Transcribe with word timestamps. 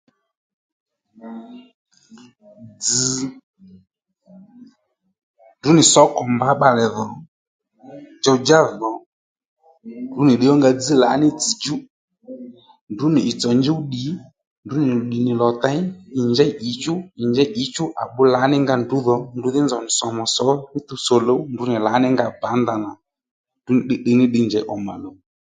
Dzz̀ 2.81 3.19
ndrǔ 5.57 5.69
nì 5.75 5.83
sǒkò 5.93 6.21
mbǎ 6.35 6.47
bbalè 6.55 6.85
dhò 6.95 7.05
djow 8.21 8.37
djá 8.39 8.59
dhò 8.81 8.91
ndrǔ 10.11 10.21
nì 10.27 10.33
ddiy 10.35 10.51
ó 10.53 10.55
nga 10.57 10.69
dzź 10.77 10.89
lǎní 11.03 11.27
dzẑ 11.33 11.53
djú 11.55 11.75
ndrǔ 12.91 13.05
nì 13.13 13.21
ì 13.29 13.31
tsòw 13.39 13.53
njúw 13.59 13.79
ddì 13.83 14.03
ndrǔ 14.63 14.77
nì 14.87 14.93
ddì 15.03 15.17
nì 15.25 15.31
lò 15.41 15.49
těy 15.63 15.79
ì 16.17 16.19
njèy 16.31 16.51
ǐchú 16.69 16.93
ì 17.21 17.23
njěy 17.29 17.49
ǐchú 17.63 17.83
à 18.01 18.03
bbú 18.09 18.21
lǎní 18.33 18.57
nga 18.63 18.73
ndrǔdhò 18.81 19.15
ndrǔ 19.37 19.47
dhí 19.53 19.61
nzòw 19.63 19.81
nì 19.85 19.89
sòmù 19.99 20.23
sǒ 20.35 20.45
fú 20.69 20.77
tuw 20.87 20.99
tsò 21.03 21.15
luw 21.27 21.39
ndrǔ 21.51 21.63
nì 21.71 21.77
lǎní 21.87 22.07
nga 22.15 22.25
pǎ 22.41 22.49
ndanà 22.61 22.89
ndrǔ 23.61 23.71
nì 23.75 23.81
tditdiy 23.85 24.15
ní 24.19 24.25
ddiy 24.27 24.45
njěy 24.47 24.65
ǒmà 24.73 24.93
luw 25.03 25.15